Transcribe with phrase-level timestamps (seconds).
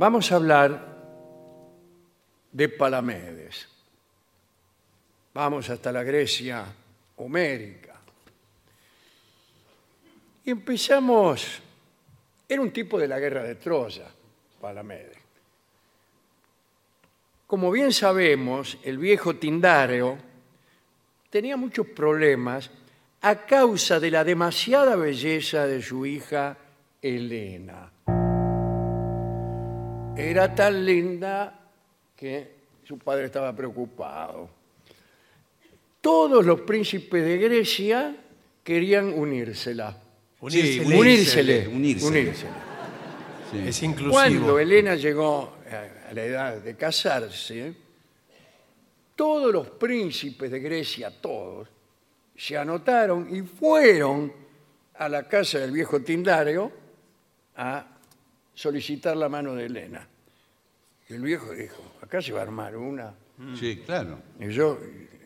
[0.00, 0.96] Vamos a hablar
[2.50, 3.68] de Palamedes.
[5.34, 6.64] Vamos hasta la Grecia
[7.16, 8.00] homérica.
[10.42, 11.60] Y empezamos,
[12.48, 14.06] era un tipo de la guerra de Troya,
[14.58, 15.18] Palamedes.
[17.46, 20.16] Como bien sabemos, el viejo Tindareo
[21.28, 22.70] tenía muchos problemas
[23.20, 26.56] a causa de la demasiada belleza de su hija
[27.02, 27.92] Helena.
[30.16, 31.58] Era tan linda
[32.16, 34.50] que su padre estaba preocupado.
[36.00, 38.16] Todos los príncipes de Grecia
[38.62, 39.96] querían unírsela.
[40.40, 40.98] Unírsele.
[40.98, 41.68] Unírsele.
[41.68, 42.20] Unírsele.
[42.20, 43.68] unírsele.
[43.68, 44.12] Es inclusivo.
[44.12, 47.74] Cuando Helena llegó a la edad de casarse,
[49.16, 51.68] todos los príncipes de Grecia, todos,
[52.36, 54.32] se anotaron y fueron
[54.94, 56.72] a la casa del viejo Tindario
[57.56, 57.89] a
[58.60, 60.06] solicitar la mano de Helena.
[61.08, 63.14] Y el viejo dijo, acá se va a armar una.
[63.58, 64.20] Sí, claro.
[64.38, 64.78] Y yo,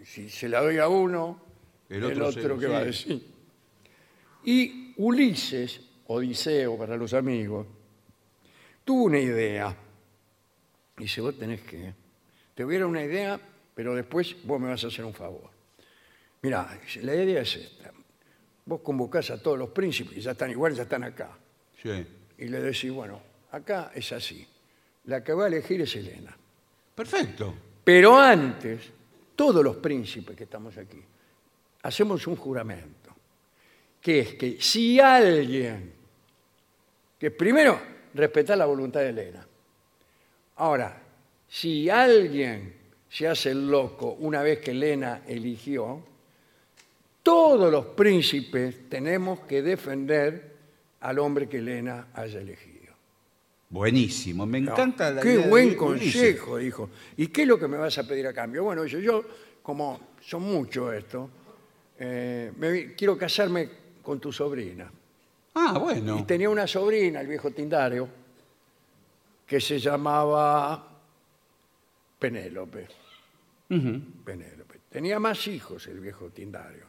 [0.04, 1.40] si se la doy a uno,
[1.88, 2.86] El el otro que va a sí.
[2.86, 3.26] decir.
[4.44, 7.66] Y Ulises, Odiseo para los amigos,
[8.84, 9.76] tuvo una idea.
[10.96, 11.92] Dice, vos tenés que...
[12.54, 13.40] Te hubiera una idea,
[13.74, 15.50] pero después vos me vas a hacer un favor.
[16.40, 17.90] Mirá, la idea es esta.
[18.64, 21.36] Vos convocás a todos los príncipes, ya están igual, ya están acá.
[21.82, 22.06] Sí.
[22.38, 23.20] Y le decís, bueno,
[23.52, 24.46] acá es así.
[25.04, 26.36] La que va a elegir es Helena.
[26.94, 27.54] Perfecto.
[27.84, 28.80] Pero antes,
[29.36, 31.02] todos los príncipes que estamos aquí,
[31.82, 33.14] hacemos un juramento,
[34.00, 35.92] que es que si alguien,
[37.18, 37.80] que primero,
[38.14, 39.46] respetar la voluntad de Elena.
[40.56, 41.02] Ahora,
[41.48, 42.74] si alguien
[43.08, 46.02] se hace el loco una vez que Elena eligió,
[47.22, 50.53] todos los príncipes tenemos que defender
[51.04, 52.94] al hombre que Elena haya elegido.
[53.68, 54.46] Buenísimo.
[54.46, 55.78] Me encanta la Qué idea de buen Ulises.
[56.38, 56.90] consejo, dijo.
[57.16, 58.64] ¿Y qué es lo que me vas a pedir a cambio?
[58.64, 59.24] Bueno, yo, yo
[59.62, 61.28] como son mucho esto,
[61.98, 63.68] eh, me- quiero casarme
[64.02, 64.90] con tu sobrina.
[65.54, 66.24] Ah, Y bueno.
[66.26, 68.08] tenía una sobrina, el viejo Tindario,
[69.46, 70.88] que se llamaba
[72.18, 72.86] Penélope.
[73.68, 74.80] Penélope.
[74.90, 76.84] Tenía más hijos el viejo Tindario.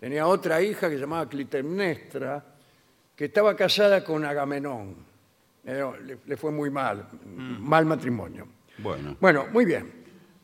[0.00, 2.55] Tenía otra hija que se llamaba Clitemnestra,
[3.16, 4.94] que estaba casada con Agamenón.
[5.64, 8.46] Pero le, le fue muy mal, mal matrimonio.
[8.78, 9.16] Bueno.
[9.18, 9.90] Bueno, muy bien.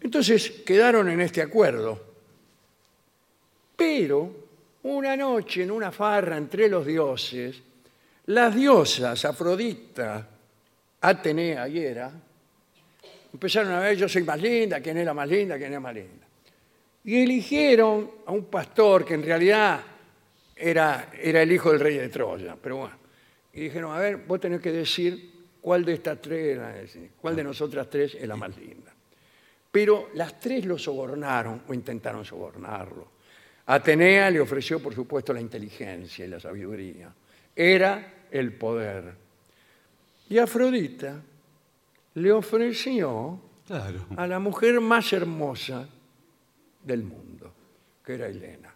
[0.01, 2.13] Entonces quedaron en este acuerdo.
[3.77, 4.35] Pero
[4.85, 7.63] una noche en una farra entre los dioses,
[8.27, 10.27] las diosas Afrodita,
[11.01, 12.11] Atenea y Hera,
[13.33, 15.95] empezaron a ver yo soy más linda, quién es la más linda, quién es más
[15.95, 16.27] linda.
[17.05, 19.81] Y eligieron a un pastor que en realidad
[20.63, 22.97] era, era el hijo del rey de Troya, pero bueno.
[23.53, 25.31] Y dijeron, a ver, vos tenés que decir
[25.61, 28.93] cuál de estas tres, era ese, cuál de nosotras tres es la más linda.
[29.71, 33.11] Pero las tres lo sobornaron o intentaron sobornarlo.
[33.67, 37.13] Atenea le ofreció, por supuesto, la inteligencia y la sabiduría.
[37.55, 39.15] Era el poder.
[40.29, 41.21] Y Afrodita
[42.15, 44.07] le ofreció Claro.
[44.17, 45.89] a la mujer más hermosa
[46.83, 47.53] del mundo,
[48.05, 48.72] que era Helena.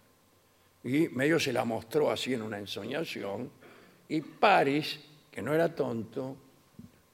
[0.83, 3.49] Y medio se la mostró así en una ensoñación.
[4.09, 4.99] Y Paris,
[5.31, 6.37] que no era tonto,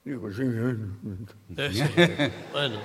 [0.04, 0.42] dijo, sí,
[2.52, 2.80] Bueno,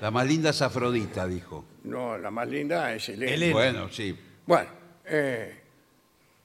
[0.00, 1.64] La más linda es Afrodita, dijo.
[1.84, 3.32] no, la más linda es Helena.
[3.32, 3.54] Helena.
[3.54, 4.18] Bueno, sí.
[4.46, 4.68] Bueno,
[5.06, 5.54] eh,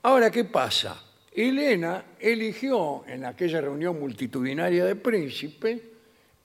[0.03, 1.03] ahora, ¿qué pasa?
[1.34, 5.81] Helena eligió, en aquella reunión multitudinaria de príncipes,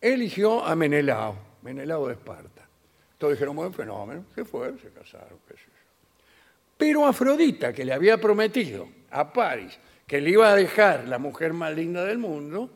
[0.00, 2.66] eligió a Menelao, Menelao de Esparta.
[3.18, 5.75] Todos dijeron, buen fenómeno, se fue, se casaron, qué sé yo.
[6.76, 11.52] Pero Afrodita, que le había prometido a París que le iba a dejar la mujer
[11.52, 12.70] más linda del mundo,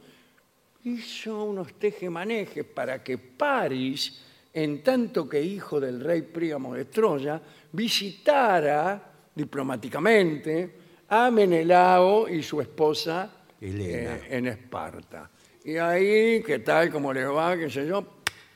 [0.85, 4.21] hizo unos tejemanejes para que París,
[4.53, 7.41] en tanto que hijo del rey Príamo de Troya,
[7.73, 9.01] visitara
[9.33, 10.75] diplomáticamente
[11.09, 13.31] a Menelao y su esposa
[13.61, 14.17] Helena.
[14.17, 15.31] eh, en Esparta.
[15.65, 16.91] Y ahí, ¿qué tal?
[16.91, 17.57] ¿Cómo le va?
[17.57, 18.05] ¿Qué sé yo?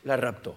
[0.02, 0.56] La raptó.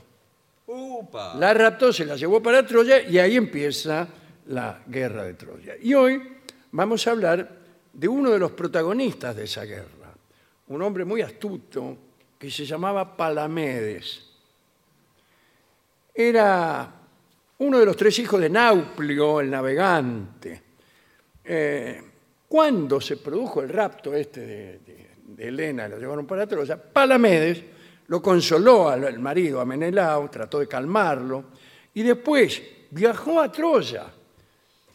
[0.66, 1.36] Upa.
[1.36, 4.08] La raptó, se la llevó para Troya y ahí empieza
[4.48, 5.76] la guerra de Troya.
[5.82, 6.22] Y hoy
[6.72, 7.50] vamos a hablar
[7.94, 10.14] de uno de los protagonistas de esa guerra,
[10.68, 11.98] un hombre muy astuto
[12.38, 14.24] que se llamaba Palamedes.
[16.14, 16.92] Era
[17.60, 20.62] uno de los tres hijos de Nauplio, el navegante.
[21.44, 22.02] Eh,
[22.48, 27.62] cuando se produjo el rapto este de, de- de Helena, lo llevaron para Troya, Palamedes
[28.08, 31.44] lo consoló al, al marido, a Menelao, trató de calmarlo,
[31.94, 32.62] y después
[32.92, 34.06] viajó a Troya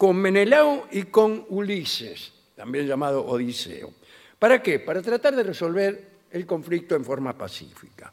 [0.03, 3.93] con Menelao y con Ulises, también llamado Odiseo.
[4.37, 4.81] ¿Para qué?
[4.81, 8.13] Para tratar de resolver el conflicto en forma pacífica.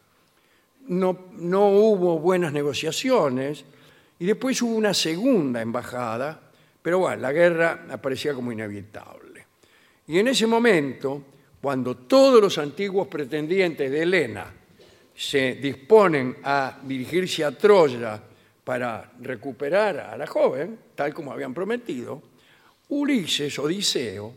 [0.85, 3.65] No, no hubo buenas negociaciones
[4.19, 6.39] y después hubo una segunda embajada,
[6.79, 9.47] pero bueno, la guerra aparecía como inevitable.
[10.05, 11.23] Y en ese momento,
[11.59, 14.53] cuando todos los antiguos pretendientes de Helena
[15.15, 18.28] se disponen a dirigirse a Troya
[18.69, 22.21] para recuperar a la joven, tal como habían prometido,
[22.89, 24.31] Ulises, Odiseo,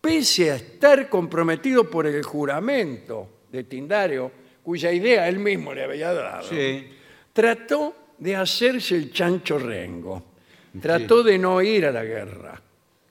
[0.00, 6.10] pese a estar comprometido por el juramento de Tindario, cuya idea él mismo le había
[6.10, 6.88] dado, Sí.
[7.34, 10.22] trató de hacerse el chancho rengo,
[10.80, 12.62] trató de no ir a la guerra.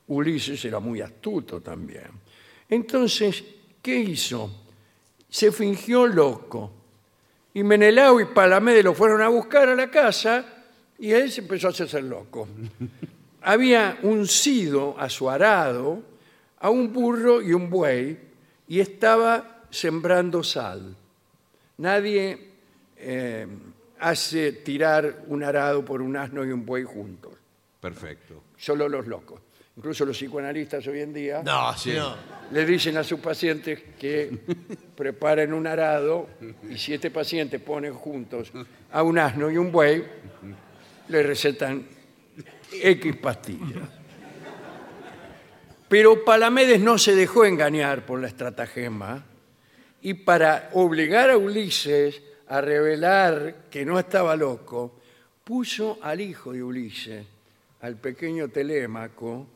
[0.07, 2.09] Ulises era muy astuto también.
[2.67, 3.43] Entonces,
[3.83, 4.63] ¿qué hizo?
[5.29, 6.78] Se fingió loco.
[7.53, 10.45] Y Menelao y Palamede lo fueron a buscar a la casa
[10.99, 12.47] y él se empezó a hacerse el loco.
[13.41, 16.03] Había uncido a su arado
[16.59, 18.19] a un burro y un buey
[18.67, 20.95] y estaba sembrando sal.
[21.77, 22.49] Nadie
[22.97, 23.47] eh,
[23.99, 27.31] hace tirar un arado por un asno y un buey juntos,
[27.79, 28.43] Perfecto.
[28.57, 29.39] solo los locos.
[29.77, 32.13] Incluso los psicoanalistas hoy en día No, sí, no.
[32.51, 34.31] Le dicen a sus pacientes que
[34.95, 36.29] preparen un arado
[36.69, 38.51] y si este paciente pone juntos
[38.91, 40.03] a un asno y un buey,
[41.07, 41.85] le recetan
[42.71, 43.89] X pastillas.
[45.87, 49.25] Pero Palamedes no se dejó engañar por la estratagema
[50.01, 54.99] y para obligar a Ulises a revelar que no estaba loco,
[55.43, 57.25] puso al hijo de Ulises,
[57.81, 59.47] al pequeño Telémaco,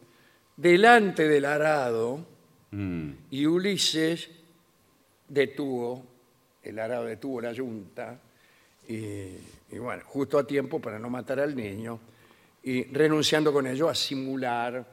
[0.55, 2.32] delante del arado
[2.75, 3.11] Mm.
[3.29, 4.29] y Ulises
[5.27, 6.03] detuvo,
[6.63, 8.19] el arado detuvo la yunta,
[8.87, 8.93] y,
[9.71, 11.99] y bueno, justo a tiempo para no matar al niño,
[12.63, 14.83] y renunciando con ello a simular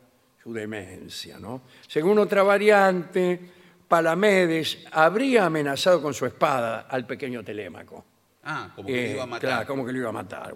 [0.42, 1.38] su demencia.
[1.38, 1.62] ¿no?
[1.86, 3.40] Según otra variante,
[3.88, 8.04] Palamedes habría amenazado con su espada al pequeño Telémaco.
[8.44, 9.50] Ah, como que Eh, iba a matar.
[9.50, 10.54] Claro, como que lo iba a matar.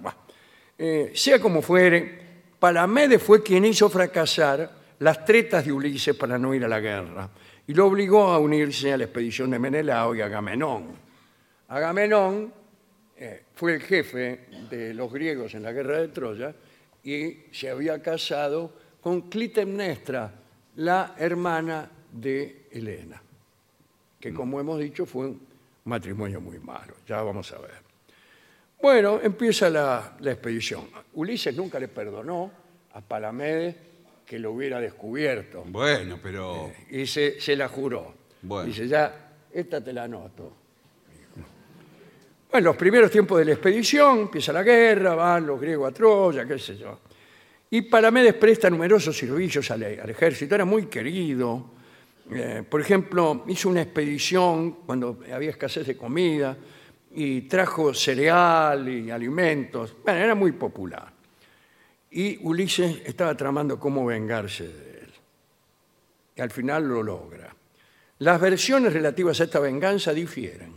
[0.77, 6.55] Eh, sea como fuere, Palamedes fue quien hizo fracasar las tretas de Ulises para no
[6.55, 7.29] ir a la guerra
[7.67, 10.93] y lo obligó a unirse a la expedición de Menelao y Agamenón.
[11.69, 12.53] Agamenón
[13.17, 16.55] eh, fue el jefe de los griegos en la guerra de Troya
[17.03, 20.33] y se había casado con Clitemnestra,
[20.77, 23.23] la hermana de Helena,
[24.19, 25.41] que como hemos dicho fue un
[25.85, 26.95] matrimonio muy malo.
[27.07, 27.85] Ya vamos a ver.
[28.81, 30.89] Bueno, empieza la, la expedición.
[31.15, 32.51] Ulises nunca le perdonó
[32.93, 33.77] a Palamedes
[34.27, 36.73] que lo hubiera descubierto Bueno, pero.
[36.91, 38.15] y se, se la juró.
[38.43, 38.67] Bueno.
[38.67, 40.53] Dice, ya, esta te la anoto.
[42.51, 46.47] Bueno, los primeros tiempos de la expedición, empieza la guerra, van los griegos a Troya,
[46.47, 47.01] qué sé yo.
[47.71, 51.71] Y Palamedes presta numerosos servicios al, al ejército, era muy querido.
[52.31, 56.57] Eh, por ejemplo, hizo una expedición cuando había escasez de comida
[57.13, 59.95] y trajo cereal y alimentos.
[60.05, 61.13] Bueno, era muy popular.
[62.17, 65.11] Y Ulises estaba tramando cómo vengarse de él.
[66.37, 67.53] Y al final lo logra.
[68.21, 70.75] Las versiones relativas a esta venganza difieren,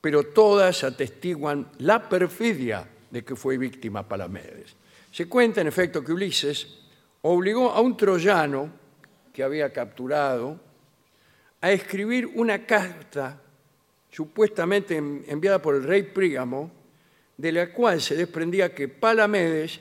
[0.00, 4.74] pero todas atestiguan la perfidia de que fue víctima Palamedes.
[5.12, 6.80] Se cuenta, en efecto, que Ulises
[7.22, 8.72] obligó a un troyano
[9.32, 10.58] que había capturado
[11.60, 13.40] a escribir una carta
[14.10, 16.72] supuestamente en- enviada por el rey Príamo,
[17.36, 19.80] de la cual se desprendía que Palamedes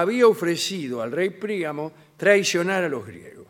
[0.00, 3.46] había ofrecido al rey Príamo traicionar a los griegos.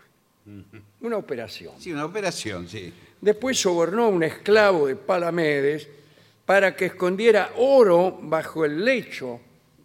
[1.01, 1.75] Una operación.
[1.81, 2.93] Sí, una operación, sí.
[3.21, 5.89] Después sobornó a un esclavo de Palamedes
[6.47, 9.41] para que escondiera oro bajo el lecho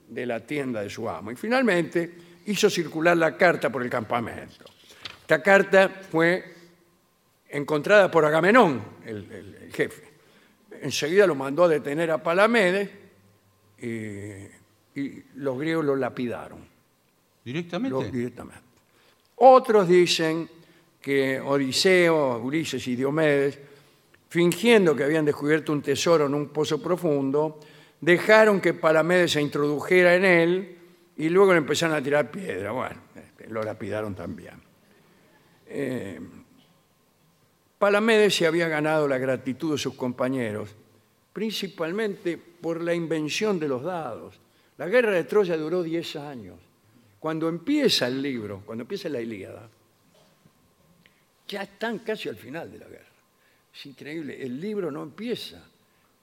[0.08, 1.32] de la tienda de su amo.
[1.32, 2.12] Y finalmente
[2.46, 4.66] hizo circular la carta por el campamento.
[5.22, 6.54] Esta carta fue
[7.50, 10.04] encontrada por Agamenón, el, el- el jefe.
[10.82, 12.90] Enseguida lo mandó a detener a Palamedes
[13.82, 14.46] y,
[15.00, 16.60] y los griegos lo lapidaron
[17.46, 17.89] ¿Directamente?
[17.92, 18.62] lo- directamente.
[19.36, 20.50] Otros dicen
[21.00, 23.60] que Odiseo, Ulises y Diomedes,
[24.30, 27.60] fingiendo que habían descubierto un tesoro en un pozo profundo,
[28.01, 30.77] dejaron que Palamedes se introdujera en él
[31.16, 32.72] y luego le empezaron a tirar piedra.
[32.72, 34.56] Bueno, este, lo lapidaron también.
[35.68, 36.20] Eh,
[37.77, 40.75] Palamedes se había ganado la gratitud de sus compañeros,
[41.34, 44.39] principalmente por la invención de los dados.
[44.77, 46.60] La guerra de Troya duró 10 años.
[47.19, 49.67] Cuando empieza el libro, cuando empieza la Ilíada,
[51.48, 53.05] ya están casi al final de la guerra.
[53.74, 55.63] Es increíble, el libro no empieza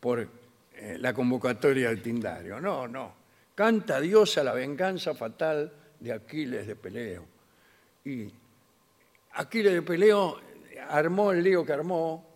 [0.01, 0.29] por
[0.75, 3.15] eh, la convocatoria del Tindario, no, no.
[3.55, 7.25] Canta Dios a la venganza fatal de Aquiles de Peleo.
[8.05, 8.29] Y
[9.33, 10.41] Aquiles de Peleo
[10.89, 12.27] armó el lío que armó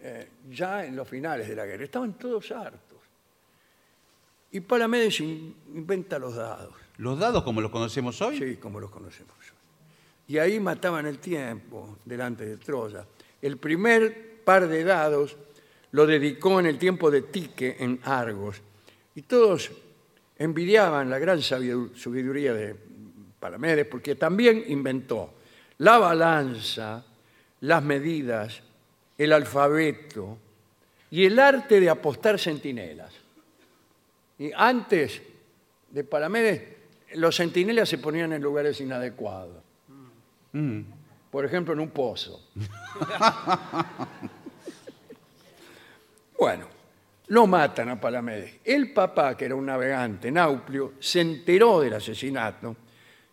[0.00, 1.84] eh, ya en los finales de la guerra.
[1.84, 2.87] Estaban todos hartos.
[4.52, 6.74] Y Palamedes in- inventa los dados.
[6.96, 8.38] ¿Los dados como los conocemos hoy?
[8.38, 9.56] Sí, como los conocemos hoy.
[10.28, 13.04] Y ahí mataban el tiempo delante de Troya.
[13.40, 15.36] El primer par de dados
[15.92, 18.60] lo dedicó en el tiempo de Tique en Argos.
[19.14, 19.70] Y todos
[20.38, 22.74] envidiaban la gran sabidu- sabiduría de
[23.40, 25.34] Palamedes porque también inventó
[25.78, 27.04] la balanza,
[27.60, 28.60] las medidas,
[29.16, 30.38] el alfabeto
[31.10, 33.12] y el arte de apostar centinelas.
[34.38, 35.20] Y antes
[35.90, 36.62] de Palamedes,
[37.14, 39.62] los centinelas se ponían en lugares inadecuados.
[40.52, 40.80] Mm.
[41.30, 42.48] Por ejemplo, en un pozo.
[46.38, 46.66] bueno,
[47.28, 48.60] lo matan a Palamedes.
[48.64, 52.76] El papá, que era un navegante, Nauplio, se enteró del asesinato,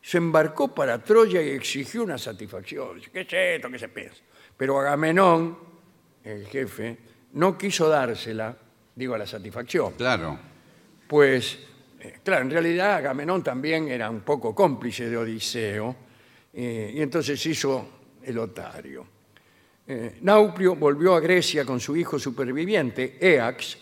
[0.02, 2.98] se embarcó para Troya y exigió una satisfacción.
[2.98, 3.70] Dice, ¿Qué es esto?
[3.70, 4.22] ¿Qué se piensa?
[4.58, 5.58] Pero Agamenón,
[6.24, 6.98] el jefe,
[7.34, 8.56] no quiso dársela,
[8.96, 9.94] digo, la satisfacción.
[9.94, 10.55] Claro.
[11.08, 11.60] Pues,
[12.00, 15.96] eh, claro, en realidad Agamenón también era un poco cómplice de Odiseo,
[16.54, 17.90] eh, y entonces hizo
[18.24, 19.06] el otario.
[19.88, 23.78] Eh, Nauplio volvió a Grecia con su hijo superviviente, Eax,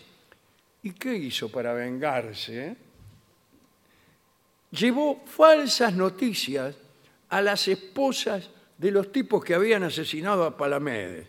[0.82, 2.76] ¿y qué hizo para vengarse?
[4.70, 6.76] Llevó falsas noticias
[7.30, 11.26] a las esposas de los tipos que habían asesinado a Palamedes,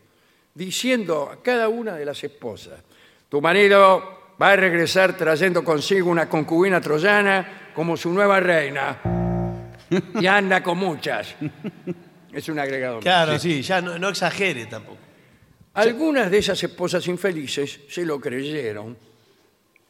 [0.54, 2.82] diciendo a cada una de las esposas,
[3.30, 8.98] tu marido va a regresar trayendo consigo una concubina troyana como su nueva reina
[10.20, 11.36] y anda con muchas.
[12.34, 13.00] Es un agregado.
[13.00, 14.98] Claro, sí, ya no, no exagere tampoco.
[15.76, 18.98] Algunas de esas esposas infelices se lo creyeron,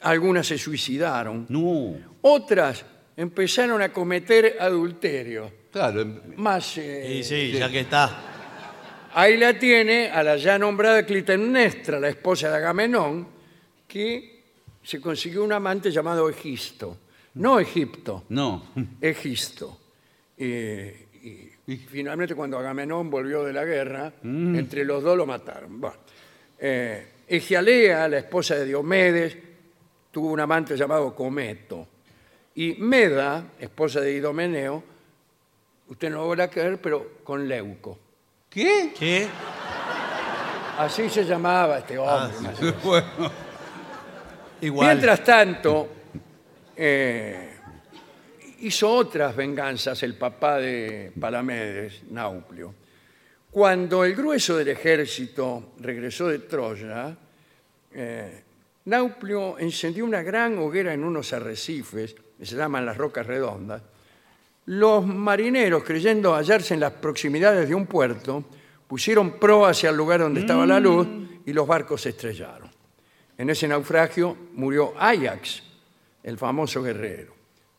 [0.02, 1.96] algunas se suicidaron, No.
[2.22, 2.84] otras
[3.16, 5.50] empezaron a cometer adulterio.
[5.72, 6.00] Claro.
[6.02, 8.16] em- Más, eh, Sí, sí, ya que está.
[9.14, 13.28] ahí la tiene a la ya nombrada Clitemnestra, la esposa de Agamenón,
[13.86, 14.35] que
[14.86, 16.96] se consiguió un amante llamado Egisto.
[17.34, 18.62] No Egipto, No.
[19.00, 19.78] Egisto.
[20.38, 21.08] Eh,
[21.66, 25.80] y finalmente cuando Agamenón volvió de la guerra, entre los dos lo mataron.
[25.80, 25.96] Bueno,
[26.60, 29.36] eh, Egialea, la esposa de Diomedes,
[30.12, 31.88] tuvo un amante llamado Cometo.
[32.54, 34.84] Y Meda, esposa de Idomeneo,
[35.88, 37.98] usted no lo va a creer, pero con Leuco.
[38.48, 38.94] ¿Qué?
[38.96, 39.26] ¿Qué?
[40.78, 42.14] Así se llamaba este hombre.
[42.14, 42.74] Ah, o menos.
[42.84, 43.45] Bueno.
[44.60, 44.88] Igual.
[44.88, 45.88] Mientras tanto,
[46.76, 47.56] eh,
[48.60, 52.74] hizo otras venganzas el papá de Palamedes, Nauplio.
[53.50, 57.16] Cuando el grueso del ejército regresó de Troya,
[57.92, 58.42] eh,
[58.84, 63.82] Nauplio encendió una gran hoguera en unos arrecifes, que se llaman las Rocas Redondas.
[64.66, 68.44] Los marineros, creyendo hallarse en las proximidades de un puerto,
[68.86, 71.06] pusieron proa hacia el lugar donde estaba la luz
[71.44, 72.75] y los barcos se estrellaron.
[73.38, 75.62] En ese naufragio murió Ajax,
[76.22, 77.34] el famoso guerrero.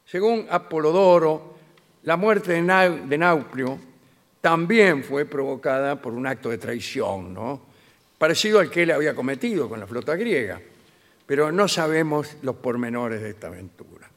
[0.05, 1.55] Según Apolodoro,
[2.03, 3.79] la muerte de, Nau- de Nauplio
[4.39, 7.61] también fue provocada por un acto de traición, ¿no?
[8.17, 10.59] parecido al que él había cometido con la flota griega,
[11.25, 14.09] pero no sabemos los pormenores de esta aventura.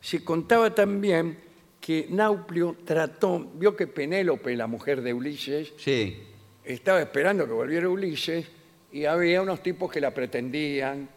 [0.00, 1.38] Se contaba también
[1.80, 6.22] que Nauplio trató, vio que Penélope, la mujer de Ulises, Sí.
[6.64, 8.46] estaba esperando que volviera Ulises
[8.92, 11.08] y había unos tipos que la pretendían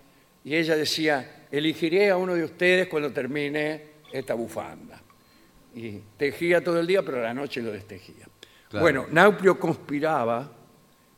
[0.43, 5.01] y ella decía, elegiré a uno de ustedes cuando termine esta bufanda.
[5.75, 8.27] Y tejía todo el día, pero a la noche lo destejía.
[8.69, 8.83] Claro.
[8.83, 10.51] Bueno, Nauplio conspiraba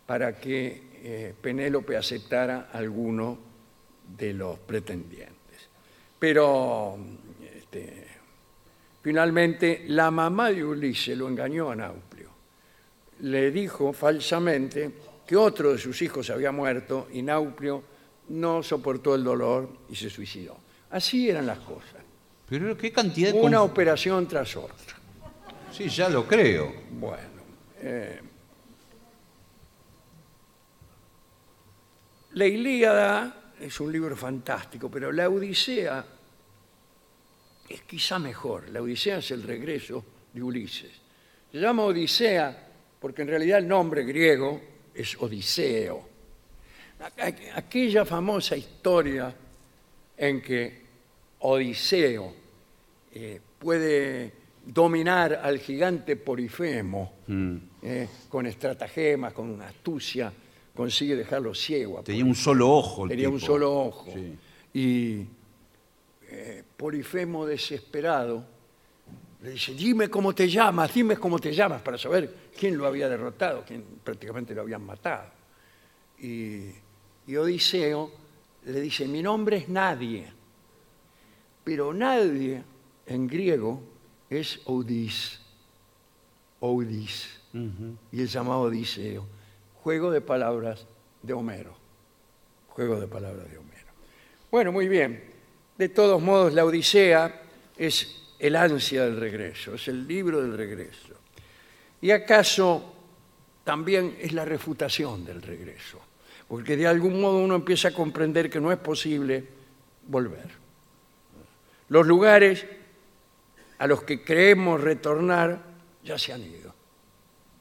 [0.05, 3.39] para que eh, Penélope aceptara alguno
[4.17, 5.69] de los pretendientes.
[6.19, 6.97] Pero
[7.55, 8.07] este,
[9.01, 12.13] finalmente la mamá de Ulises lo engañó a Nauplio
[13.23, 14.91] le dijo falsamente
[15.25, 17.83] que otro de sus hijos había muerto y Nauplio
[18.29, 20.57] no soportó el dolor y se suicidó.
[20.91, 22.01] Así eran las cosas.
[22.47, 23.39] Pero qué cantidad de...
[23.39, 24.95] Una conf- operación tras otra.
[25.71, 26.71] Sí, ya lo creo.
[26.91, 27.23] Bueno.
[27.81, 28.19] eh,
[32.33, 36.05] la Ilíada es un libro fantástico, pero la Odisea
[37.69, 38.69] es quizá mejor.
[38.69, 40.03] La Odisea es el regreso
[40.33, 40.91] de Ulises.
[41.51, 44.61] Se llama Odisea porque en realidad el nombre griego
[44.95, 46.09] es Odiseo.
[46.99, 49.33] Aqu- Aquella famosa historia
[50.17, 50.81] en que
[51.39, 52.33] Odiseo
[53.13, 54.31] eh, puede
[54.65, 57.13] dominar al gigante Porifemo
[57.81, 60.31] eh, con estratagemas, con astucia,
[60.73, 61.99] consigue dejarlo ciego.
[61.99, 63.03] a Tenía un solo ojo.
[63.03, 64.11] el Tenía un solo ojo.
[64.13, 64.37] Sí.
[64.79, 65.25] Y
[66.29, 68.45] eh, Polifemo desesperado
[69.43, 73.09] le dice, dime cómo te llamas, dime cómo te llamas, para saber quién lo había
[73.09, 75.25] derrotado, quién prácticamente lo habían matado.
[76.17, 76.71] Y
[77.27, 78.11] Y Odiseo
[78.65, 80.31] le dice, mi nombre es nadie.
[81.63, 82.63] Pero nadie
[83.05, 83.81] en griego
[84.29, 85.39] es Odis.
[86.59, 87.39] Odis.
[88.11, 89.25] Y es llamado Odiseo.
[89.83, 90.87] Juego de palabras
[91.21, 91.75] de Homero.
[92.69, 93.91] Juego de palabras de Homero.
[94.49, 95.23] Bueno, muy bien.
[95.77, 97.41] De todos modos, la Odisea
[97.77, 101.13] es el ansia del regreso, es el libro del regreso.
[102.01, 102.93] ¿Y acaso
[103.63, 105.99] también es la refutación del regreso?
[106.47, 109.47] Porque de algún modo uno empieza a comprender que no es posible
[110.07, 110.51] volver.
[111.89, 112.65] Los lugares
[113.77, 115.61] a los que creemos retornar
[116.03, 116.73] ya se han ido.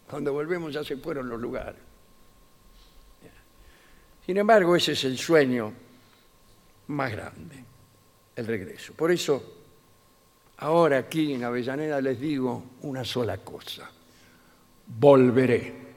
[0.08, 1.80] Cuando volvemos ya se fueron los lugares.
[4.26, 5.72] Sin embargo, ese es el sueño
[6.88, 7.64] más grande,
[8.36, 8.92] el regreso.
[8.94, 9.61] Por eso,
[10.62, 13.90] ahora aquí en Avellaneda les digo una sola cosa,
[14.86, 15.91] volveré.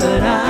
[0.00, 0.47] but I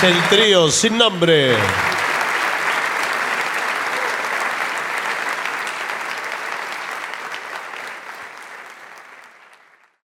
[0.00, 1.56] El trío sin nombre.